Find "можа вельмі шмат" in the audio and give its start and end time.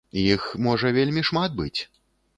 0.67-1.51